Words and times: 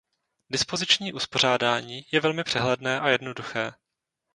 Dispoziční 0.49 1.13
uspořádání 1.13 2.05
je 2.11 2.19
velmi 2.19 2.43
přehledné 2.43 2.99
a 2.99 3.09
jednoduché. 3.09 3.73